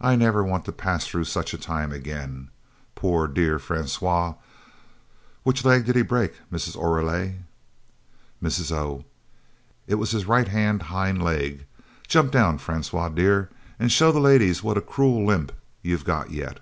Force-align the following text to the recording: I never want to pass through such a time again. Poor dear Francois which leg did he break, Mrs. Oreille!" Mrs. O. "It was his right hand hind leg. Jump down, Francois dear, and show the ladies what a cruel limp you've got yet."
I 0.00 0.16
never 0.16 0.42
want 0.42 0.64
to 0.64 0.72
pass 0.72 1.06
through 1.06 1.24
such 1.24 1.52
a 1.52 1.58
time 1.58 1.92
again. 1.92 2.48
Poor 2.94 3.28
dear 3.28 3.58
Francois 3.58 4.32
which 5.42 5.62
leg 5.62 5.84
did 5.84 5.94
he 5.94 6.00
break, 6.00 6.32
Mrs. 6.50 6.74
Oreille!" 6.74 7.34
Mrs. 8.42 8.72
O. 8.72 9.04
"It 9.86 9.96
was 9.96 10.12
his 10.12 10.24
right 10.24 10.48
hand 10.48 10.84
hind 10.84 11.22
leg. 11.22 11.66
Jump 12.06 12.32
down, 12.32 12.56
Francois 12.56 13.10
dear, 13.10 13.50
and 13.78 13.92
show 13.92 14.10
the 14.10 14.20
ladies 14.20 14.62
what 14.62 14.78
a 14.78 14.80
cruel 14.80 15.26
limp 15.26 15.52
you've 15.82 16.06
got 16.06 16.30
yet." 16.30 16.60